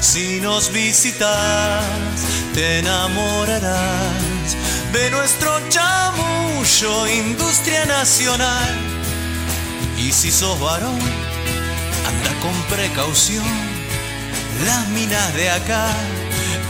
[0.00, 1.84] Si nos visitas,
[2.54, 4.56] te enamorarás
[4.92, 8.76] de nuestro chamullo, industria nacional.
[9.98, 10.98] Y si sos varón,
[12.08, 13.44] anda con precaución.
[14.64, 15.86] Las minas de acá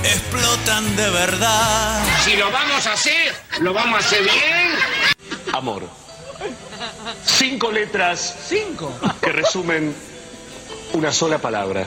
[0.04, 2.02] explotan de verdad.
[2.24, 5.52] Si lo vamos a hacer, lo vamos a hacer bien.
[5.52, 5.88] Amor.
[7.24, 8.36] Cinco letras.
[8.48, 8.92] Cinco.
[9.20, 9.94] Que resumen
[10.92, 11.86] una sola palabra.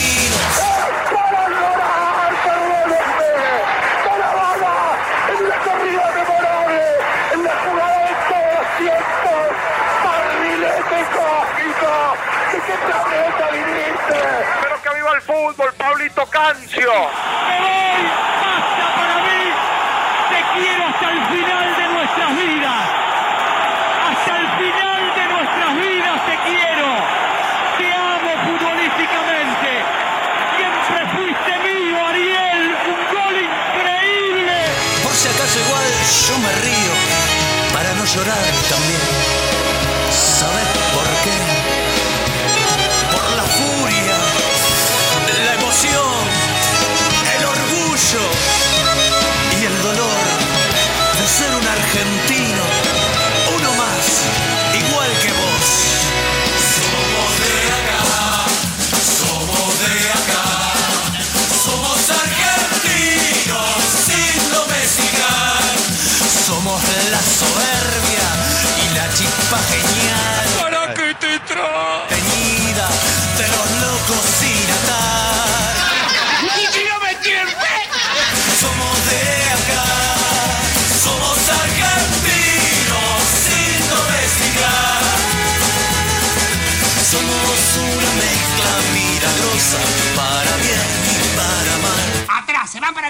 [15.13, 16.89] El fútbol, Pablito Cancio.
[16.89, 18.03] ¡Me voy!
[18.41, 19.43] ¡Basta para mí!
[20.31, 22.83] ¡Te quiero hasta el final de nuestras vidas!
[24.07, 26.87] ¡Hasta el final de nuestras vidas te quiero!
[27.77, 29.69] ¡Te amo futbolísticamente!
[30.55, 32.63] ¡Siempre fuiste mío, Ariel!
[32.87, 34.57] ¡Un gol increíble!
[35.03, 35.91] Por si acaso igual
[36.23, 36.93] yo me río
[37.73, 39.20] para no llorar también.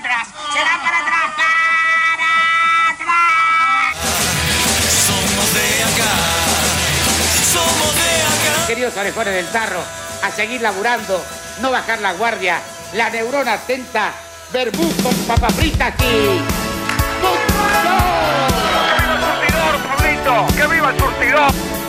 [0.02, 1.32] Atrás, se para atrás.
[1.38, 3.94] Para atrás.
[5.06, 6.14] Somos de acá,
[7.54, 8.66] somos de acá.
[8.66, 9.84] Queridos orejones del tarro,
[10.24, 11.24] a seguir laburando,
[11.60, 12.60] no bajar la guardia,
[12.94, 14.12] la neurona atenta,
[14.52, 16.02] verbú con papas fritas y...
[16.02, 16.18] ¡Que
[18.98, 20.48] viva el surtidor, Pablito!
[20.56, 21.81] ¡Que viva el surtidor!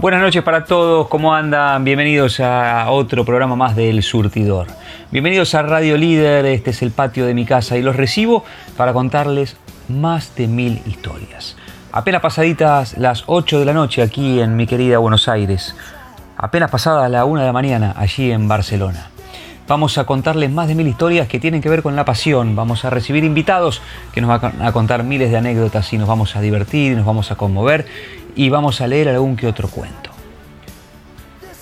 [0.00, 1.84] Buenas noches para todos, ¿cómo andan?
[1.84, 4.66] Bienvenidos a otro programa más del Surtidor.
[5.10, 8.42] Bienvenidos a Radio Líder, este es el patio de mi casa y los recibo
[8.78, 9.58] para contarles
[9.90, 11.58] más de mil historias.
[11.92, 15.76] Apenas pasaditas las 8 de la noche aquí en mi querida Buenos Aires.
[16.38, 19.10] Apenas pasada la 1 de la mañana allí en Barcelona.
[19.68, 22.56] Vamos a contarles más de mil historias que tienen que ver con la pasión.
[22.56, 23.82] Vamos a recibir invitados
[24.12, 27.30] que nos van a contar miles de anécdotas y nos vamos a divertir, nos vamos
[27.30, 27.86] a conmover
[28.34, 30.10] y vamos a leer algún que otro cuento.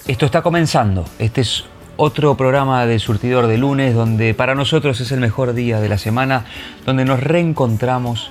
[0.06, 1.04] Esto está comenzando.
[1.18, 1.64] Este es
[1.96, 5.98] otro programa de Surtidor de lunes donde para nosotros es el mejor día de la
[5.98, 6.44] semana,
[6.86, 8.30] donde nos reencontramos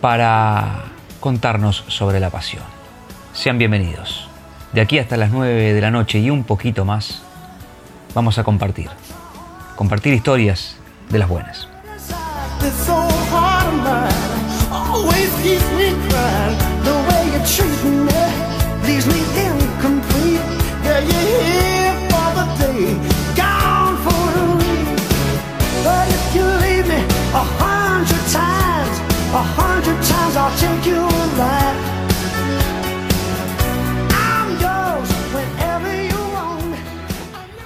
[0.00, 0.84] para
[1.20, 2.64] contarnos sobre la pasión.
[3.32, 4.28] Sean bienvenidos.
[4.72, 7.22] De aquí hasta las 9 de la noche y un poquito más,
[8.14, 8.88] vamos a compartir.
[9.76, 10.76] Compartir historias
[11.10, 11.68] de las buenas.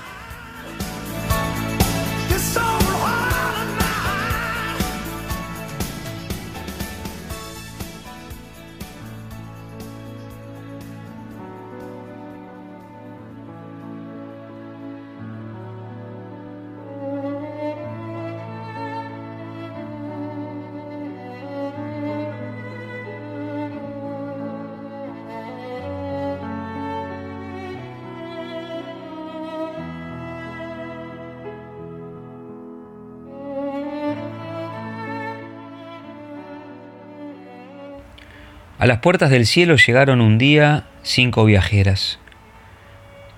[38.81, 42.17] A las puertas del cielo llegaron un día cinco viajeras.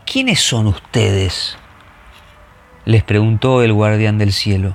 [0.05, 1.57] ¿Quiénes son ustedes?
[2.85, 4.73] les preguntó el guardián del cielo.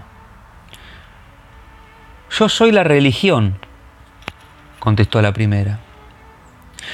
[2.31, 3.59] Yo soy la religión,
[4.79, 5.79] contestó la primera.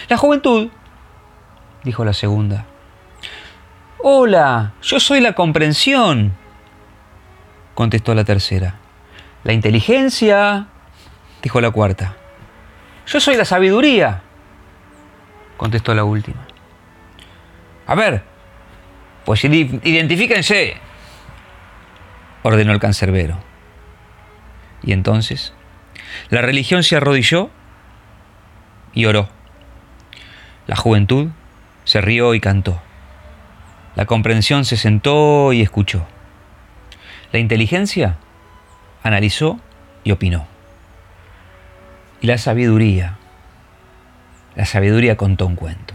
[0.08, 0.70] La juventud,
[1.82, 2.66] dijo la segunda.
[3.98, 6.32] Hola, yo soy la comprensión,
[7.74, 8.76] contestó la tercera.
[9.42, 10.68] La inteligencia,
[11.42, 12.14] dijo la cuarta.
[13.06, 14.22] Yo soy la sabiduría,
[15.56, 16.46] contestó la última.
[17.86, 18.22] A ver,
[19.24, 20.76] pues identifíquense,
[22.42, 23.38] ordenó el cancerbero.
[24.82, 25.52] Y entonces,
[26.30, 27.50] la religión se arrodilló
[28.94, 29.28] y oró.
[30.66, 31.28] La juventud
[31.84, 32.80] se rió y cantó.
[33.96, 36.06] La comprensión se sentó y escuchó.
[37.32, 38.16] La inteligencia
[39.02, 39.60] analizó
[40.04, 40.53] y opinó
[42.24, 43.18] y la sabiduría
[44.56, 45.93] La sabiduría contó un cuento.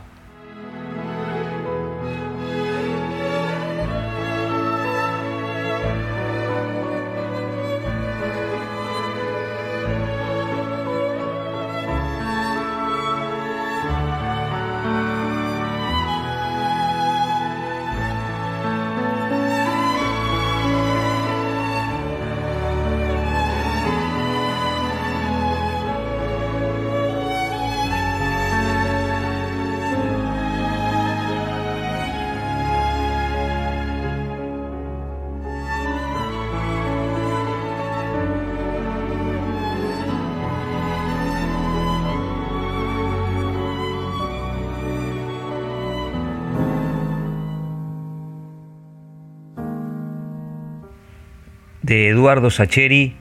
[52.30, 53.16] Eduardo Sacheri,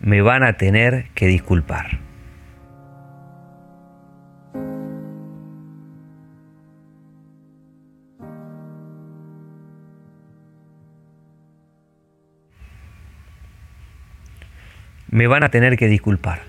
[0.00, 1.98] me van a tener que disculpar.
[15.10, 16.40] Me van a tener que disculpar.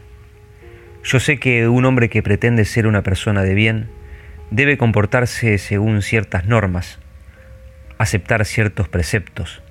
[1.03, 3.89] Yo sé que un hombre que pretende ser una persona de bien
[4.51, 6.99] debe comportarse según ciertas normas,
[7.97, 9.61] aceptar ciertos preceptos,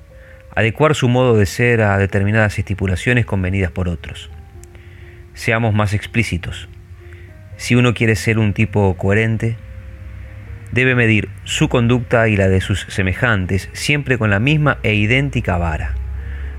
[0.55, 4.31] adecuar su modo de ser a determinadas estipulaciones convenidas por otros.
[5.35, 6.69] Seamos más explícitos.
[7.57, 9.57] Si uno quiere ser un tipo coherente,
[10.73, 15.59] debe medir su conducta y la de sus semejantes siempre con la misma e idéntica
[15.59, 15.95] vara.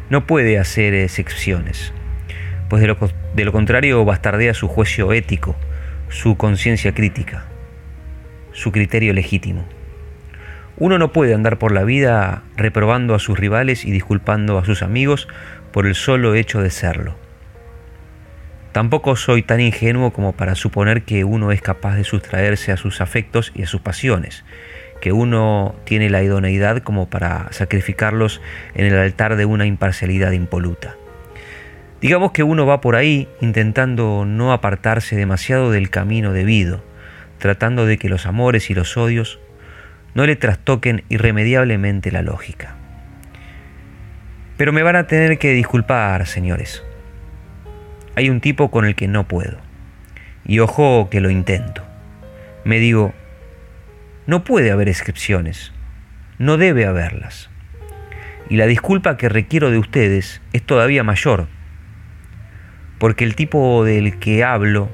[0.09, 1.93] No puede hacer excepciones,
[2.69, 5.55] pues de lo, contrario bastardea su juicio ético,
[6.09, 7.45] su conciencia crítica,
[8.51, 9.65] su criterio legítimo.
[10.81, 14.81] Uno no puede andar por la vida reprobando a sus rivales y disculpando a sus
[14.81, 15.27] amigos
[15.71, 17.13] por el solo hecho de serlo.
[18.71, 22.99] Tampoco soy tan ingenuo como para suponer que uno es capaz de sustraerse a sus
[22.99, 24.43] afectos y a sus pasiones,
[25.01, 28.41] que uno tiene la idoneidad como para sacrificarlos
[28.73, 30.95] en el altar de una imparcialidad impoluta.
[32.01, 36.83] Digamos que uno va por ahí intentando no apartarse demasiado del camino debido,
[37.37, 39.39] tratando de que los amores y los odios
[40.13, 42.75] no le trastoquen irremediablemente la lógica.
[44.57, 46.83] Pero me van a tener que disculpar, señores.
[48.15, 49.57] Hay un tipo con el que no puedo.
[50.45, 51.83] Y ojo que lo intento.
[52.63, 53.13] Me digo,
[54.27, 55.71] no puede haber excepciones.
[56.37, 57.49] No debe haberlas.
[58.49, 61.47] Y la disculpa que requiero de ustedes es todavía mayor.
[62.99, 64.89] Porque el tipo del que hablo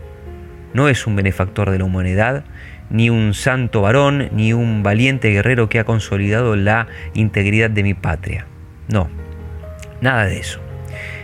[0.74, 2.46] no es un benefactor de la humanidad,
[2.90, 7.94] ni un santo varón, ni un valiente guerrero que ha consolidado la integridad de mi
[7.94, 8.46] patria.
[8.88, 9.10] No,
[10.02, 10.60] nada de eso.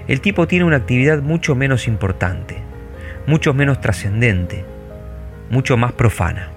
[0.08, 2.58] El tipo tiene una actividad mucho menos importante,
[3.26, 4.66] mucho menos trascendente,
[5.50, 6.50] mucho más profana.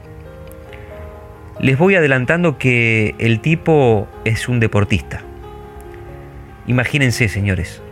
[1.61, 5.23] Les voy adelantando que el tipo es un deportista.
[6.67, 7.83] Imagínense, señores,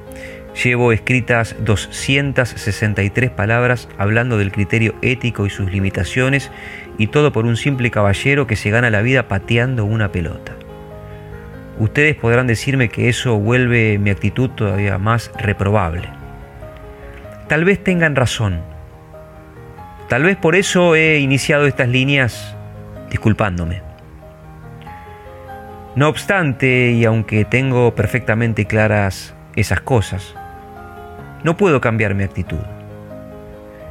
[0.63, 6.53] Llevo escritas 263 palabras hablando del criterio ético y sus limitaciones
[6.97, 10.53] y todo por un simple caballero que se gana la vida pateando una pelota.
[11.79, 16.09] Ustedes podrán decirme que eso vuelve mi actitud todavía más reprobable.
[17.49, 18.61] Tal vez tengan razón.
[20.09, 22.55] Tal vez por eso he iniciado estas líneas
[23.11, 23.83] disculpándome.
[25.97, 30.35] No obstante, y aunque tengo perfectamente claras esas cosas,
[31.45, 32.59] no puedo cambiar mi actitud.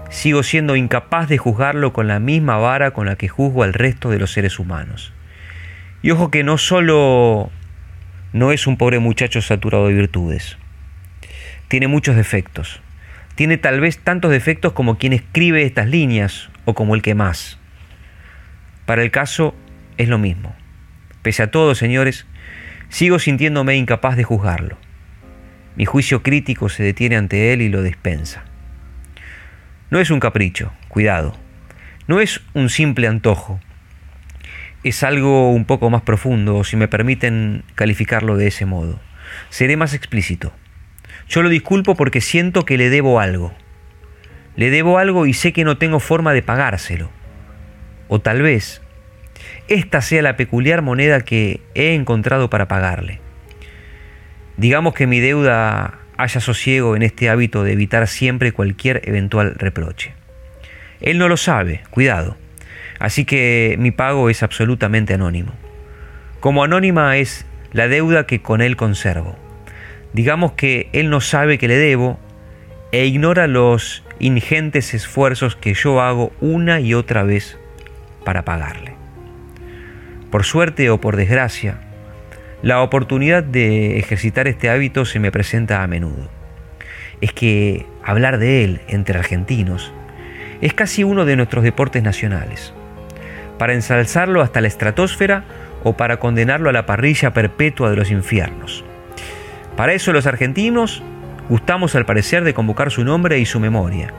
[0.10, 4.10] Sigo siendo incapaz de juzgarlo con la misma vara con la que juzgo al resto
[4.10, 5.14] de los seres humanos.
[6.02, 7.50] Y ojo que no solo
[8.34, 10.58] no es un pobre muchacho saturado de virtudes,
[11.68, 12.82] tiene muchos defectos.
[13.36, 17.58] Tiene tal vez tantos defectos como quien escribe estas líneas o como el que más.
[18.86, 19.56] Para el caso
[19.98, 20.56] es lo mismo.
[21.22, 22.28] Pese a todo, señores,
[22.90, 24.78] sigo sintiéndome incapaz de juzgarlo.
[25.76, 28.44] Mi juicio crítico se detiene ante él y lo dispensa.
[29.90, 31.36] No es un capricho, cuidado.
[32.08, 33.60] No es un simple antojo.
[34.84, 39.00] Es algo un poco más profundo, si me permiten calificarlo de ese modo.
[39.50, 40.54] Seré más explícito.
[41.28, 43.54] Yo lo disculpo porque siento que le debo algo.
[44.56, 47.10] Le debo algo y sé que no tengo forma de pagárselo.
[48.08, 48.82] O tal vez
[49.68, 53.23] esta sea la peculiar moneda que he encontrado para pagarle.
[54.58, 60.14] Digamos que mi deuda haya sosiego en este hábito de evitar siempre cualquier eventual reproche.
[61.02, 62.38] Él no lo sabe, cuidado.
[63.00, 65.54] Así que mi pago es absolutamente anónimo.
[66.40, 69.36] Como anónima es la deuda que con él conservo.
[70.14, 72.20] Digamos que él no sabe que le debo
[72.92, 77.58] e ignora los ingentes esfuerzos que yo hago una y otra vez
[78.24, 78.94] para pagarle.
[80.30, 81.80] Por suerte o por desgracia,
[82.64, 86.30] la oportunidad de ejercitar este hábito se me presenta a menudo.
[87.20, 89.94] Es que hablar de él entre argentinos
[90.62, 92.74] es casi uno de nuestros deportes nacionales.
[93.60, 95.44] Para ensalzarlo hasta la estratosfera
[95.84, 98.86] o para condenarlo a la parrilla perpetua de los infiernos.
[99.76, 101.04] Para eso los argentinos
[101.50, 104.14] gustamos al parecer de convocar su nombre y su memoria.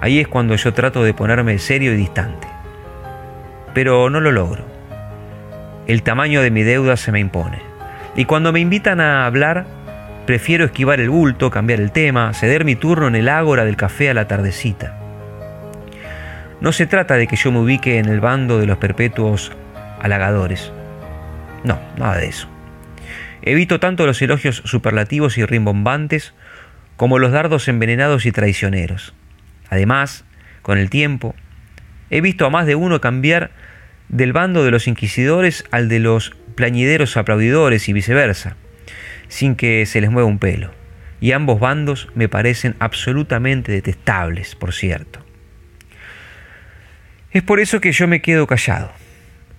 [0.00, 2.46] Ahí es cuando yo trato de ponerme serio y distante.
[3.74, 4.77] Pero no lo logro.
[5.88, 7.62] El tamaño de mi deuda se me impone.
[8.14, 9.64] Y cuando me invitan a hablar,
[10.26, 14.10] prefiero esquivar el bulto, cambiar el tema, ceder mi turno en el ágora del café
[14.10, 14.98] a la tardecita.
[16.60, 19.50] No se trata de que yo me ubique en el bando de los perpetuos
[19.98, 20.72] halagadores.
[21.64, 22.48] No, nada de eso.
[23.40, 26.34] Evito tanto los elogios superlativos y rimbombantes
[26.98, 29.14] como los dardos envenenados y traicioneros.
[29.70, 30.26] Además,
[30.60, 31.34] con el tiempo,
[32.10, 33.52] he visto a más de uno cambiar
[34.08, 38.56] del bando de los inquisidores al de los plañideros aplaudidores y viceversa,
[39.28, 40.72] sin que se les mueva un pelo.
[41.20, 45.24] Y ambos bandos me parecen absolutamente detestables, por cierto.
[47.30, 48.92] Es por eso que yo me quedo callado.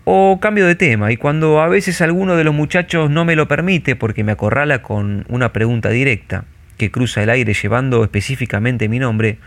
[0.05, 3.47] O cambio de tema, y cuando a veces alguno de los muchachos no me lo
[3.47, 6.45] permite porque me acorrala con una pregunta directa,
[6.77, 9.37] que cruza el aire llevando específicamente mi nombre,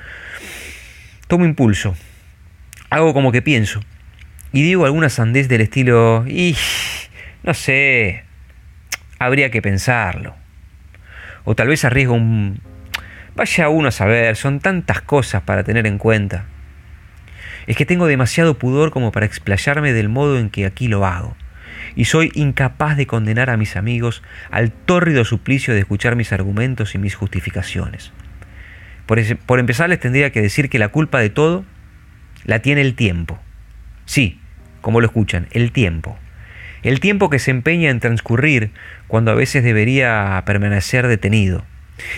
[1.26, 1.96] tomo impulso,
[2.90, 3.80] hago como que pienso,
[4.52, 6.56] y digo alguna sandez del estilo, y
[7.42, 8.24] no sé,
[9.18, 10.34] habría que pensarlo.
[11.44, 12.60] O tal vez arriesgo un...
[13.34, 16.44] Vaya uno a saber, son tantas cosas para tener en cuenta
[17.66, 21.36] es que tengo demasiado pudor como para explayarme del modo en que aquí lo hago.
[21.94, 26.94] Y soy incapaz de condenar a mis amigos al tórrido suplicio de escuchar mis argumentos
[26.94, 28.12] y mis justificaciones.
[29.06, 31.64] Por, por empezar les tendría que decir que la culpa de todo
[32.44, 33.38] la tiene el tiempo.
[34.06, 34.40] Sí,
[34.82, 36.18] como lo escuchan, el tiempo.
[36.82, 38.72] El tiempo que se empeña en transcurrir
[39.06, 41.64] cuando a veces debería permanecer detenido.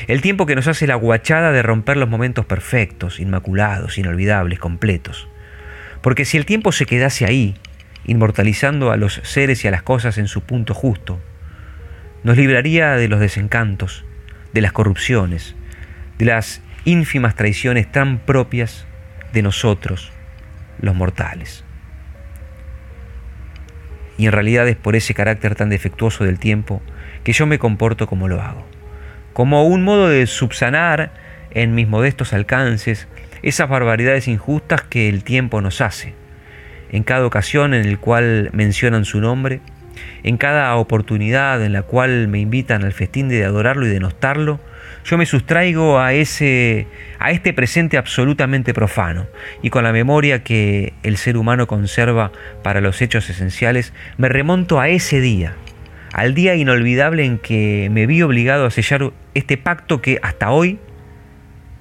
[0.09, 5.29] El tiempo que nos hace la guachada de romper los momentos perfectos, inmaculados, inolvidables, completos.
[6.00, 7.55] Porque si el tiempo se quedase ahí,
[8.07, 11.20] inmortalizando a los seres y a las cosas en su punto justo,
[12.22, 14.05] nos libraría de los desencantos,
[14.55, 15.55] de las corrupciones,
[16.18, 18.87] de las ínfimas traiciones tan propias
[19.33, 20.12] de nosotros,
[20.81, 21.63] los mortales.
[24.16, 26.81] Y en realidad es por ese carácter tan defectuoso del tiempo
[27.24, 28.64] que yo me comporto como lo hago,
[29.33, 31.12] como un modo de subsanar
[31.50, 33.09] en mis modestos alcances
[33.42, 36.14] esas barbaridades injustas que el tiempo nos hace.
[36.90, 39.61] En cada ocasión en el cual mencionan su nombre,
[40.22, 44.61] en cada oportunidad en la cual me invitan al festín de adorarlo y de nostarlo,
[45.05, 46.87] yo me sustraigo a ese
[47.19, 49.27] a este presente absolutamente profano
[49.62, 54.81] y con la memoria que el ser humano conserva para los hechos esenciales, me remonto
[54.81, 55.55] a ese día,
[56.12, 60.79] al día inolvidable en que me vi obligado a sellar este pacto que hasta hoy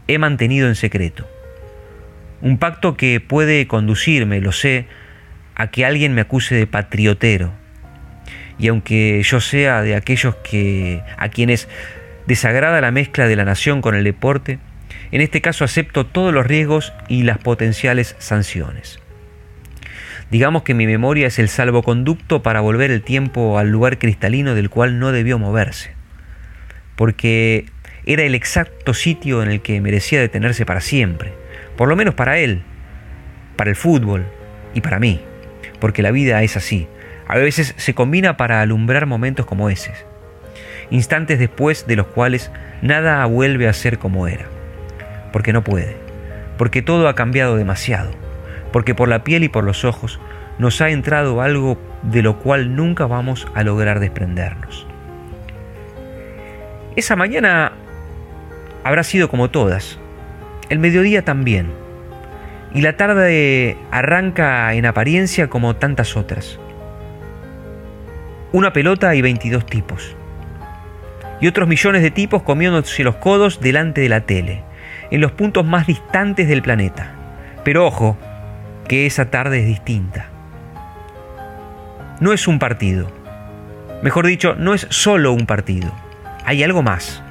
[0.07, 1.27] he mantenido en secreto.
[2.41, 4.86] Un pacto que puede conducirme, lo sé,
[5.55, 7.53] a que alguien me acuse de patriotero.
[8.59, 11.69] Y aunque yo sea de aquellos que a quienes
[12.27, 14.59] desagrada la mezcla de la nación con el deporte,
[15.12, 18.99] en este caso acepto todos los riesgos y las potenciales sanciones.
[20.31, 24.69] Digamos que mi memoria es el salvoconducto para volver el tiempo al lugar cristalino del
[24.69, 25.91] cual no debió moverse,
[26.95, 27.67] porque
[28.05, 31.43] era el exacto sitio en el que merecía detenerse para siempre
[31.75, 32.62] por lo menos para él,
[33.55, 34.25] para el fútbol
[34.73, 35.21] y para mí,
[35.79, 36.88] porque la vida es así.
[37.27, 39.93] A veces se combina para alumbrar momentos como ese,
[40.89, 44.45] instantes después de los cuales nada vuelve a ser como era,
[45.31, 45.97] porque no puede,
[46.57, 48.11] porque todo ha cambiado demasiado,
[48.71, 50.19] porque por la piel y por los ojos
[50.57, 54.87] nos ha entrado algo de lo cual nunca vamos a lograr desprendernos.
[56.95, 57.71] Esa mañana
[58.83, 59.97] habrá sido como todas,
[60.69, 61.71] el mediodía también.
[62.73, 66.59] Y la tarde arranca en apariencia como tantas otras.
[68.51, 70.15] Una pelota y 22 tipos.
[71.43, 74.63] Y otros millones de tipos comiéndose los codos delante de la tele,
[75.12, 77.15] en los puntos más distantes del planeta.
[77.65, 78.17] Pero ojo,
[78.88, 80.29] que esa tarde es distinta.
[82.21, 83.12] No es un partido.
[84.01, 85.93] Mejor dicho, no es solo un partido.
[86.45, 87.21] Hay algo más.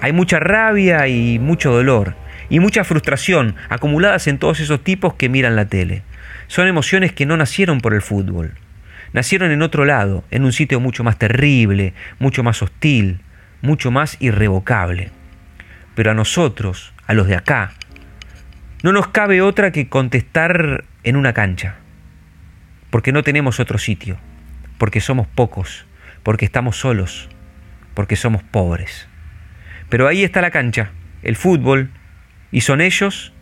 [0.00, 2.14] Hay mucha rabia y mucho dolor
[2.48, 6.04] y mucha frustración acumuladas en todos esos tipos que miran la tele.
[6.46, 8.54] Son emociones que no nacieron por el fútbol.
[9.16, 13.22] Nacieron en otro lado, en un sitio mucho más terrible, mucho más hostil,
[13.62, 15.10] mucho más irrevocable.
[15.94, 17.72] Pero a nosotros, a los de acá,
[18.82, 21.76] No nos cabe otra que contestar en una cancha,
[22.90, 24.18] porque no tenemos otro sitio,
[24.76, 25.86] porque somos pocos,
[26.22, 27.30] porque estamos solos,
[27.94, 29.08] porque somos pobres.
[29.88, 30.90] Pero ahí está la cancha,
[31.22, 31.90] el fútbol,
[32.52, 33.32] y son ellos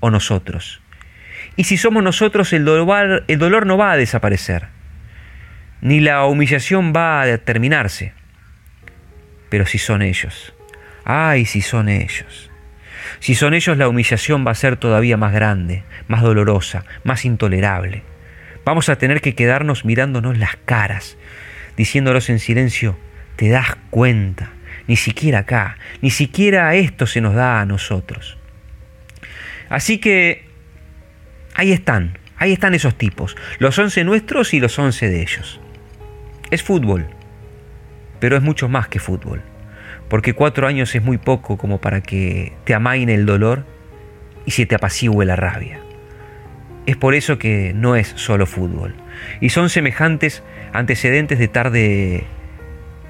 [0.00, 0.80] o nosotros.
[1.54, 4.68] Y si somos nosotros, el dolor, el dolor no va a desaparecer,
[5.80, 8.12] ni la humillación va a terminarse.
[9.48, 10.54] Pero si son ellos,
[11.04, 12.50] ay, si son ellos.
[13.20, 18.02] Si son ellos, la humillación va a ser todavía más grande, más dolorosa, más intolerable.
[18.64, 21.16] Vamos a tener que quedarnos mirándonos las caras,
[21.76, 22.98] diciéndolos en silencio,
[23.36, 24.50] ¿te das cuenta?
[24.88, 28.38] Ni siquiera acá, ni siquiera esto se nos da a nosotros.
[29.68, 30.48] Así que
[31.54, 35.60] ahí están, ahí están esos tipos, los once nuestros y los once de ellos.
[36.50, 37.06] Es fútbol,
[38.20, 39.42] pero es mucho más que fútbol
[40.08, 43.64] porque cuatro años es muy poco como para que te amaine el dolor
[44.44, 45.80] y se te apacigüe la rabia.
[46.86, 48.94] Es por eso que no es solo fútbol,
[49.40, 52.24] y son semejantes antecedentes de tarde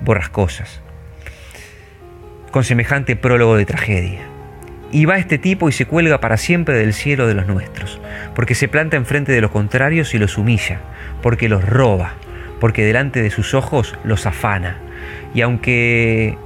[0.00, 0.80] borrascosas,
[2.50, 4.20] con semejante prólogo de tragedia.
[4.92, 8.00] Y va este tipo y se cuelga para siempre del cielo de los nuestros,
[8.34, 10.80] porque se planta enfrente de los contrarios y los humilla,
[11.20, 12.14] porque los roba,
[12.60, 14.78] porque delante de sus ojos los afana.
[15.34, 16.38] Y aunque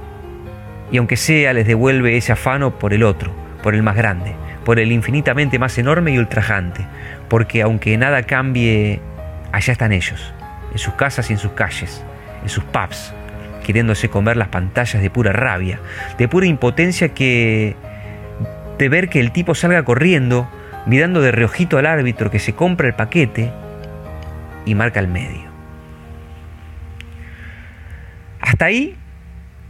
[0.91, 3.31] y aunque sea les devuelve ese afano por el otro,
[3.63, 6.85] por el más grande, por el infinitamente más enorme y ultrajante,
[7.29, 8.99] porque aunque nada cambie,
[9.51, 10.33] allá están ellos,
[10.71, 12.03] en sus casas y en sus calles,
[12.43, 13.13] en sus pubs,
[13.65, 15.79] queriéndose comer las pantallas de pura rabia,
[16.17, 17.75] de pura impotencia que
[18.77, 20.49] de ver que el tipo salga corriendo,
[20.87, 23.51] mirando de reojito al árbitro que se compra el paquete
[24.65, 25.50] y marca el medio.
[28.51, 28.97] Hasta ahí,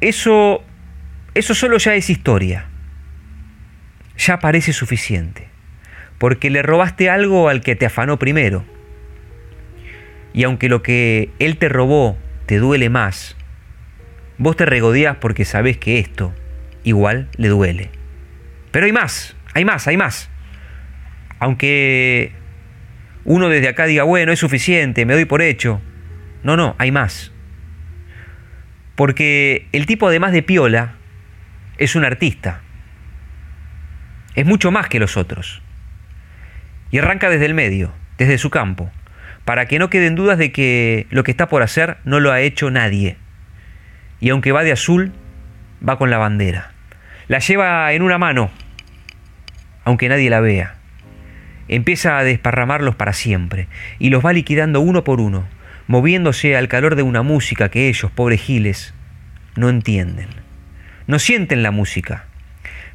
[0.01, 0.63] eso
[1.35, 2.65] eso solo ya es historia.
[4.17, 5.49] Ya parece suficiente.
[6.17, 8.65] Porque le robaste algo al que te afanó primero.
[10.33, 12.17] Y aunque lo que él te robó
[12.47, 13.37] te duele más,
[14.39, 16.33] vos te regodeás porque sabés que esto
[16.83, 17.91] igual le duele.
[18.71, 20.27] Pero hay más, hay más, hay más.
[21.37, 22.31] Aunque
[23.25, 25.79] uno desde acá diga, bueno, es suficiente, me doy por hecho.
[26.41, 27.30] No, no, hay más.
[28.95, 30.95] Porque el tipo además de piola,
[31.77, 32.62] es un artista.
[34.36, 35.62] Es mucho más que los otros.
[36.91, 38.91] Y arranca desde el medio, desde su campo,
[39.45, 42.41] para que no queden dudas de que lo que está por hacer no lo ha
[42.41, 43.17] hecho nadie.
[44.19, 45.12] Y aunque va de azul,
[45.88, 46.71] va con la bandera.
[47.27, 48.51] La lleva en una mano,
[49.84, 50.75] aunque nadie la vea.
[51.67, 55.47] Empieza a desparramarlos para siempre y los va liquidando uno por uno,
[55.91, 58.93] moviéndose al calor de una música que ellos, pobres giles,
[59.56, 60.41] no entienden
[61.12, 62.23] no sienten la música,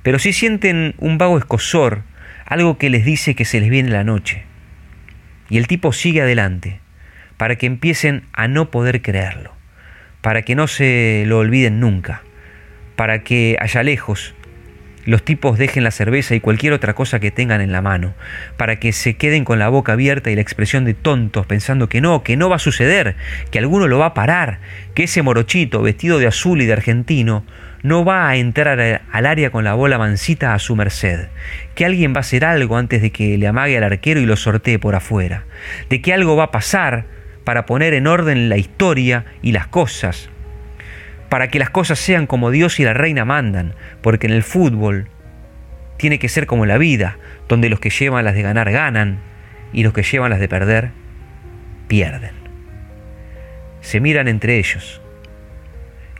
[0.02, 2.02] pero sí sienten un vago escosor,
[2.46, 4.44] algo que les dice que se les viene la noche.
[5.50, 6.80] Y el tipo sigue adelante,
[7.36, 9.52] para que empiecen a no poder creerlo,
[10.22, 12.22] para que no se lo olviden nunca,
[12.96, 14.34] para que allá lejos
[15.06, 18.14] los tipos dejen la cerveza y cualquier otra cosa que tengan en la mano,
[18.56, 22.00] para que se queden con la boca abierta y la expresión de tontos pensando que
[22.00, 23.16] no, que no va a suceder,
[23.50, 24.58] que alguno lo va a parar,
[24.94, 27.44] que ese morochito vestido de azul y de argentino
[27.82, 31.28] no va a entrar al área con la bola mansita a su merced,
[31.76, 34.36] que alguien va a hacer algo antes de que le amague al arquero y lo
[34.36, 35.44] sortee por afuera,
[35.88, 37.04] de que algo va a pasar
[37.44, 40.30] para poner en orden la historia y las cosas,
[41.28, 45.08] para que las cosas sean como Dios y la reina mandan, porque en el fútbol
[45.96, 49.18] tiene que ser como la vida, donde los que llevan las de ganar ganan
[49.72, 50.90] y los que llevan las de perder
[51.88, 52.34] pierden.
[53.80, 55.00] Se miran entre ellos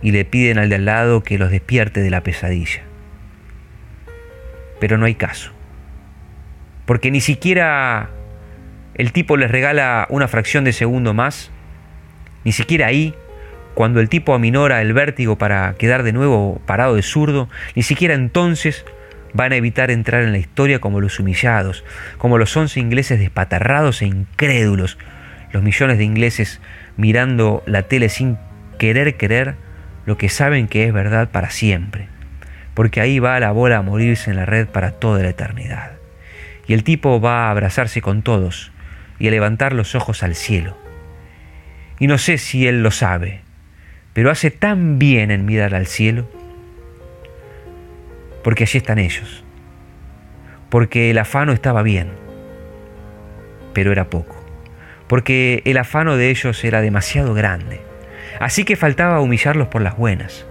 [0.02, 2.82] y le piden al de al lado que los despierte de la pesadilla.
[4.80, 5.52] Pero no hay caso,
[6.84, 8.10] porque ni siquiera
[8.94, 11.50] el tipo les regala una fracción de segundo más,
[12.44, 13.14] ni siquiera ahí
[13.76, 18.14] cuando el tipo aminora el vértigo para quedar de nuevo parado de zurdo, ni siquiera
[18.14, 18.86] entonces
[19.34, 21.84] van a evitar entrar en la historia como los humillados,
[22.16, 24.96] como los once ingleses despatarrados e incrédulos,
[25.52, 26.62] los millones de ingleses
[26.96, 28.38] mirando la tele sin
[28.78, 29.56] querer querer
[30.06, 32.08] lo que saben que es verdad para siempre,
[32.72, 35.90] porque ahí va la bola a morirse en la red para toda la eternidad.
[36.66, 38.72] Y el tipo va a abrazarse con todos
[39.18, 40.78] y a levantar los ojos al cielo.
[41.98, 43.44] Y no sé si él lo sabe,
[44.16, 46.26] pero hace tan bien en mirar al cielo,
[48.42, 49.44] porque allí están ellos,
[50.70, 52.08] porque el afano estaba bien,
[53.74, 54.42] pero era poco,
[55.06, 57.82] porque el afano de ellos era demasiado grande,
[58.40, 60.46] así que faltaba humillarlos por las buenas.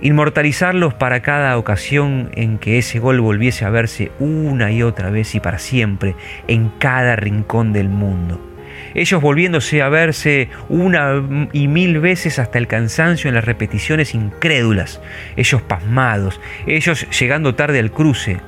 [0.00, 5.36] inmortalizarlos para cada ocasión en que ese gol volviese a verse una y otra vez
[5.36, 6.16] y para siempre
[6.48, 8.53] en cada rincón del mundo.
[8.94, 15.00] Ellos volviéndose a verse una y mil veces hasta el cansancio en las repeticiones incrédulas,
[15.36, 18.38] ellos pasmados, ellos llegando tarde al cruce,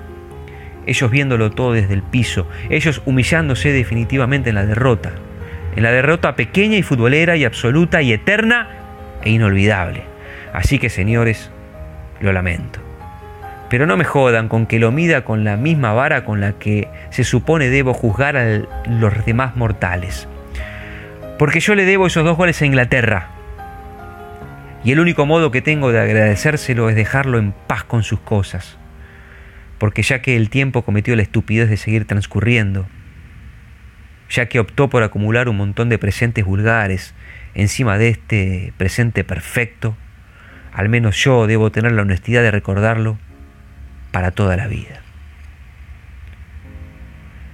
[0.86, 5.12] ellos viéndolo todo desde el piso, ellos humillándose definitivamente en la derrota,
[5.74, 8.68] en la derrota pequeña y futbolera y absoluta y eterna
[9.22, 10.04] e inolvidable.
[10.52, 11.50] Así que señores,
[12.20, 12.80] lo lamento.
[13.68, 16.88] Pero no me jodan con que lo mida con la misma vara con la que
[17.10, 20.28] se supone debo juzgar a los demás mortales.
[21.38, 23.28] Porque yo le debo esos dos goles a Inglaterra.
[24.84, 28.78] Y el único modo que tengo de agradecérselo es dejarlo en paz con sus cosas.
[29.78, 32.86] Porque ya que el tiempo cometió la estupidez de seguir transcurriendo,
[34.30, 37.14] ya que optó por acumular un montón de presentes vulgares
[37.54, 39.94] encima de este presente perfecto,
[40.72, 43.18] al menos yo debo tener la honestidad de recordarlo
[44.10, 45.02] para toda la vida.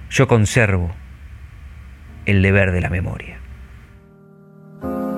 [0.09, 0.95] Yo conservo
[2.25, 3.42] el deber de la memoria.
[4.83, 5.12] El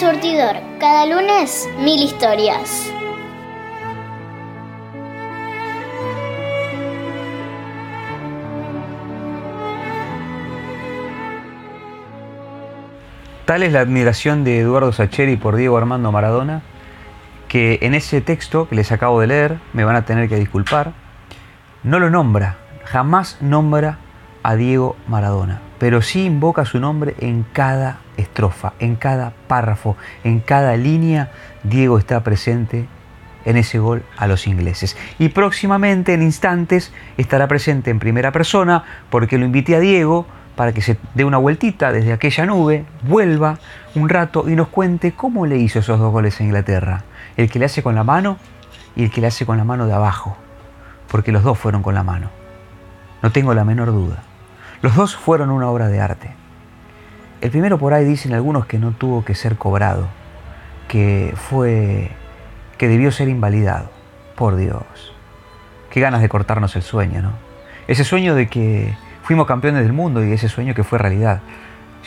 [0.00, 2.90] Surtidor, cada lunes mil historias.
[13.44, 16.62] Tal es la admiración de Eduardo Sacheri por Diego Armando Maradona,
[17.48, 20.94] que en ese texto que les acabo de leer, me van a tener que disculpar,
[21.82, 23.98] no lo nombra, jamás nombra
[24.42, 30.40] a Diego Maradona, pero sí invoca su nombre en cada estrofa, en cada párrafo, en
[30.40, 31.30] cada línea,
[31.62, 32.86] Diego está presente
[33.44, 34.96] en ese gol a los ingleses.
[35.18, 40.26] Y próximamente, en instantes, estará presente en primera persona porque lo invité a Diego
[40.56, 43.58] para que se dé una vueltita desde aquella nube, vuelva
[43.94, 47.04] un rato y nos cuente cómo le hizo esos dos goles a Inglaterra.
[47.36, 48.36] El que le hace con la mano
[48.94, 50.36] y el que le hace con la mano de abajo,
[51.10, 52.28] porque los dos fueron con la mano.
[53.22, 54.22] No tengo la menor duda.
[54.82, 56.30] Los dos fueron una obra de arte.
[57.40, 60.08] El primero por ahí dicen algunos que no tuvo que ser cobrado,
[60.88, 62.10] que fue
[62.78, 63.90] que debió ser invalidado.
[64.36, 65.14] Por Dios.
[65.90, 67.32] Qué ganas de cortarnos el sueño, ¿no?
[67.88, 71.42] Ese sueño de que fuimos campeones del mundo y ese sueño que fue realidad,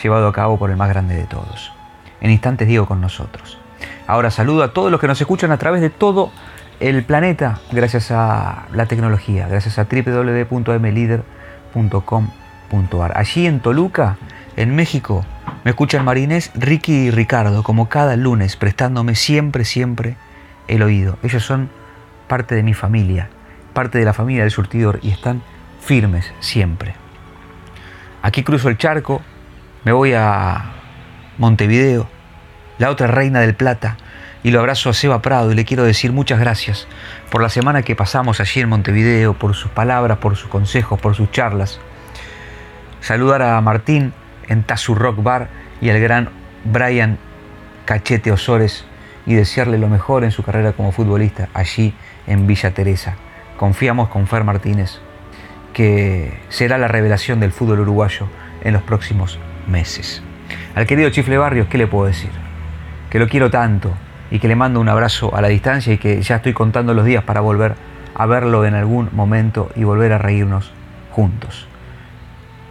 [0.02, 1.72] llevado a cabo por el más grande de todos.
[2.22, 3.60] En instantes digo con nosotros.
[4.08, 6.32] Ahora saludo a todos los que nos escuchan a través de todo
[6.80, 9.86] el planeta gracias a la tecnología, gracias a
[12.74, 13.18] www.mlider.com.ar.
[13.18, 14.18] Allí en Toluca
[14.56, 15.26] en México
[15.64, 20.18] me escuchan Marinés, Ricky y Ricardo, como cada lunes, prestándome siempre, siempre
[20.68, 21.18] el oído.
[21.24, 21.70] Ellos son
[22.28, 23.30] parte de mi familia,
[23.74, 25.42] parte de la familia del surtidor y están
[25.80, 26.96] firmes siempre.
[28.22, 29.22] Aquí cruzo el charco,
[29.84, 30.72] me voy a
[31.38, 32.08] Montevideo,
[32.78, 33.98] la otra reina del Plata,
[34.44, 36.88] y lo abrazo a Seba Prado y le quiero decir muchas gracias
[37.30, 41.16] por la semana que pasamos allí en Montevideo, por sus palabras, por sus consejos, por
[41.16, 41.80] sus charlas.
[43.04, 44.14] Saludar a Martín,
[44.48, 45.50] en Tazu Rock Bar
[45.82, 46.30] y al gran
[46.64, 47.18] Brian
[47.84, 48.86] Cachete Osores
[49.26, 51.94] y desearle lo mejor en su carrera como futbolista allí
[52.28, 53.16] en Villa Teresa.
[53.58, 55.02] Confiamos con Fer Martínez
[55.74, 58.30] que será la revelación del fútbol uruguayo
[58.64, 59.38] en los próximos
[59.68, 60.24] meses.
[60.74, 62.32] Al querido Chifle Barrios, ¿qué le puedo decir?
[63.10, 63.92] Que lo quiero tanto
[64.32, 67.04] y que le mando un abrazo a la distancia y que ya estoy contando los
[67.04, 67.76] días para volver
[68.16, 70.72] a verlo en algún momento y volver a reírnos
[71.12, 71.68] juntos.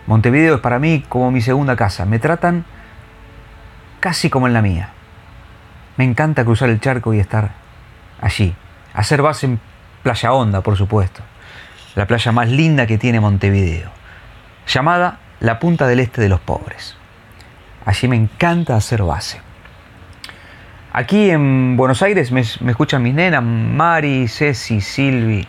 [0.06, 2.04] Montevideo es para mí como mi segunda casa.
[2.04, 2.64] Me tratan
[4.00, 4.90] casi como en la mía.
[5.96, 7.52] Me encanta cruzar el charco y estar
[8.20, 8.54] allí.
[8.94, 9.60] Hacer base en
[10.02, 11.22] Playa Honda, por supuesto.
[11.94, 13.90] La playa más linda que tiene Montevideo.
[14.66, 16.96] Llamada la Punta del Este de los Pobres.
[17.84, 19.40] Allí me encanta hacer base.
[20.92, 25.46] Aquí en Buenos Aires me, me escuchan mis nenas, Mari, Ceci, Silvi,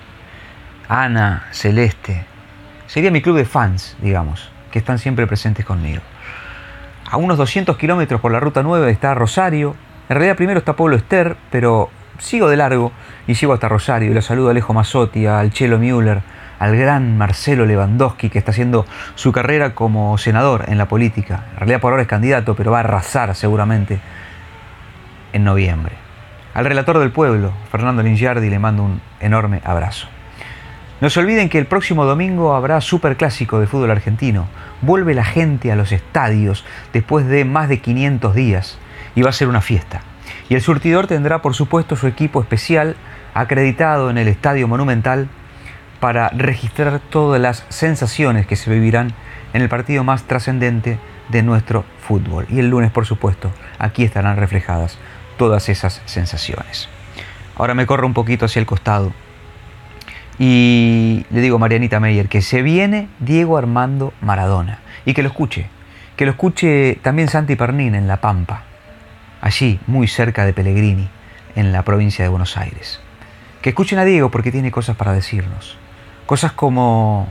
[0.87, 2.25] Ana, Celeste,
[2.93, 6.03] sería mi club de fans, digamos, que están siempre presentes conmigo.
[7.09, 9.75] A unos 200 kilómetros por la ruta 9 está Rosario.
[10.09, 12.91] En realidad primero está Pueblo Ester, pero sigo de largo
[13.25, 16.21] y llego hasta Rosario y saludo a Alejo Mazzotti, al Chelo Müller,
[16.59, 21.45] al gran Marcelo Lewandowski que está haciendo su carrera como senador en la política.
[21.53, 23.99] En realidad por ahora es candidato, pero va a arrasar seguramente
[25.33, 25.95] en noviembre.
[26.53, 30.09] Al relator del pueblo, Fernando Lingiardi, le mando un enorme abrazo.
[31.03, 34.47] No se olviden que el próximo domingo habrá superclásico de fútbol argentino.
[34.81, 36.63] Vuelve la gente a los estadios
[36.93, 38.77] después de más de 500 días
[39.13, 39.99] y va a ser una fiesta.
[40.47, 42.95] Y el surtidor tendrá, por supuesto, su equipo especial
[43.33, 45.27] acreditado en el Estadio Monumental
[45.99, 49.11] para registrar todas las sensaciones que se vivirán
[49.51, 52.45] en el partido más trascendente de nuestro fútbol.
[52.49, 54.97] Y el lunes, por supuesto, aquí estarán reflejadas
[55.35, 56.87] todas esas sensaciones.
[57.57, 59.11] Ahora me corro un poquito hacia el costado
[60.39, 65.29] y le digo a Marianita Meyer que se viene Diego Armando Maradona y que lo
[65.29, 65.67] escuche,
[66.15, 68.63] que lo escuche también Santi Pernín en La Pampa,
[69.41, 71.09] allí muy cerca de Pellegrini,
[71.55, 72.99] en la provincia de Buenos Aires.
[73.61, 75.77] Que escuchen a Diego porque tiene cosas para decirnos.
[76.25, 77.29] Cosas como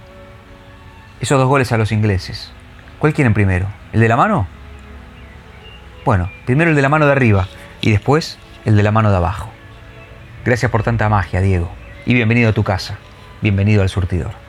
[1.21, 2.53] esos dos goles a los ingleses.
[2.99, 3.67] ¿Cuál quieren primero?
[3.93, 4.47] ¿El de la mano?
[6.05, 7.49] Bueno, primero el de la mano de arriba
[7.81, 9.51] y después el de la mano de abajo.
[10.45, 12.99] Gracias por tanta magia, Diego y bienvenido a tu casa,
[13.41, 14.42] bienvenido al surtidor.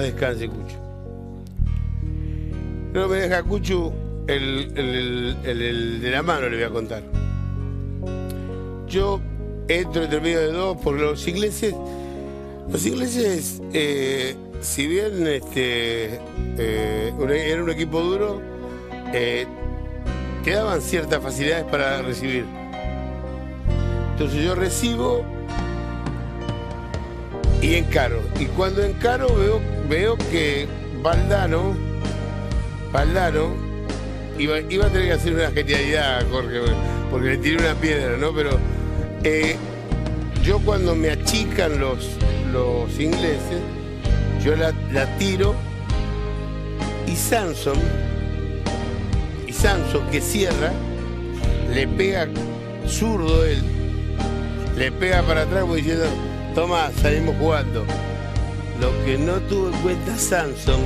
[0.00, 0.76] Descanse, Cucho.
[2.92, 3.92] No me deja Cucho
[4.26, 7.02] el, de la mano, le voy a contar.
[8.88, 9.20] Yo
[9.68, 11.74] entro entre medio de dos porque los ingleses,
[12.70, 16.20] los ingleses, eh, si bien este,
[16.58, 17.12] eh,
[17.46, 18.40] era un equipo duro,
[19.12, 19.46] eh,
[20.44, 22.44] te daban ciertas facilidades para recibir.
[24.12, 25.24] Entonces yo recibo
[27.64, 28.20] y encaro.
[28.38, 30.68] Y cuando encaro veo, veo que
[31.02, 31.74] Valdano,
[32.92, 33.54] Valdano,
[34.38, 36.60] iba, a tener que hacer una genialidad, Jorge,
[37.10, 38.34] porque le tiré una piedra, ¿no?
[38.34, 38.58] Pero
[39.22, 39.56] eh,
[40.42, 42.10] yo cuando me achican los,
[42.52, 43.62] los ingleses,
[44.44, 45.54] yo la, la tiro
[47.06, 47.78] y Samson,
[49.46, 50.70] y Samson que cierra,
[51.72, 52.28] le pega
[52.86, 53.62] zurdo él,
[54.76, 56.04] le pega para atrás como diciendo
[56.54, 57.84] Toma, salimos jugando.
[58.80, 60.80] Lo que no tuvo en cuenta Samson,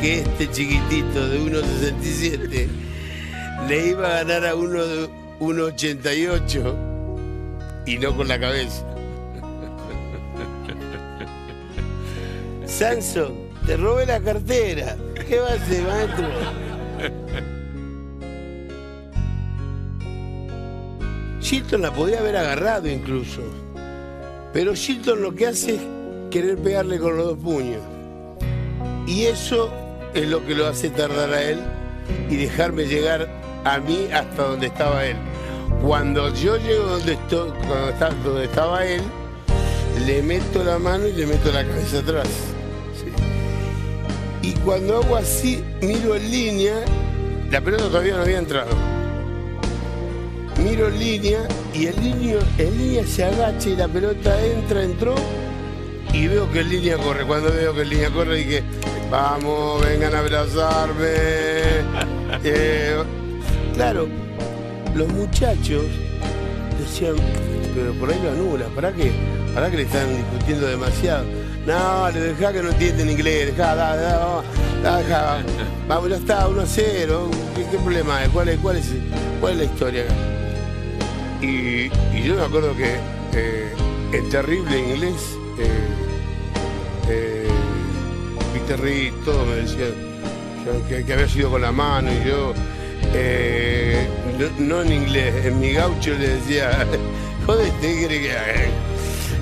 [0.00, 2.68] que este chiquitito de 1,67
[3.68, 5.08] le iba a ganar a uno de
[5.38, 6.74] 1,88
[7.86, 8.84] y no con la cabeza.
[12.66, 13.32] Samson,
[13.66, 14.96] te robé la cartera.
[15.28, 16.26] ¿Qué va a hacer, maestro?
[21.38, 23.63] Chilton la podía haber agarrado incluso.
[24.54, 25.80] Pero Shilton lo que hace es
[26.30, 27.82] querer pegarle con los dos puños.
[29.04, 29.68] Y eso
[30.14, 31.60] es lo que lo hace tardar a él
[32.30, 33.28] y dejarme llegar
[33.64, 35.16] a mí hasta donde estaba él.
[35.82, 37.50] Cuando yo llego donde, estoy,
[38.22, 39.02] donde estaba él,
[40.06, 42.28] le meto la mano y le meto la cabeza atrás.
[44.40, 46.76] Y cuando hago así, miro en línea,
[47.50, 48.93] la pelota todavía no había entrado.
[50.76, 51.38] En línea
[51.72, 55.14] y el niño, el línea se agacha y la pelota entra, entró
[56.12, 57.24] y veo que el línea corre.
[57.24, 58.64] Cuando veo que el línea corre dije,
[59.08, 61.14] vamos, vengan a abrazarme.
[62.46, 62.96] Eh,
[63.74, 64.08] claro,
[64.94, 65.84] los muchachos
[66.78, 67.14] decían,
[67.74, 69.12] pero por ahí lo anula, ¿para qué?
[69.54, 71.24] ¿Para qué le están discutiendo demasiado?
[71.64, 73.96] No, le dejá que no entienden inglés, dejá, da,
[74.82, 75.38] da, dejá.
[75.88, 77.30] Vamos, ya está, 1 a 0.
[77.54, 78.28] ¿Qué, problema es?
[78.30, 78.90] ¿Cuál es, cuál es,
[79.40, 80.33] cuál es la historia acá?
[81.40, 81.90] Y,
[82.22, 82.96] yo me acuerdo que
[83.34, 83.72] eh,
[84.12, 85.68] el terrible inglés, eh,
[87.08, 87.48] eh,
[88.52, 89.86] Peter Reed, todo me decía
[90.88, 92.54] que, había sido con la mano y yo,
[94.58, 96.86] no, en inglés, en mi gaucho le decía,
[97.46, 98.28] joder, ¿qué crees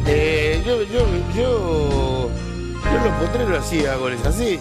[0.05, 2.31] que yo, yo, yo,
[2.85, 4.59] yo los potreros hacía goles así.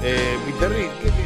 [0.00, 1.23] Peter Reed, ¿qué y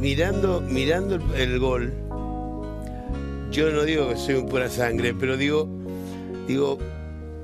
[0.00, 1.92] mirando, mirando el, gol,
[3.50, 5.68] yo no digo que soy un pura sangre, pero digo,
[6.46, 6.78] digo,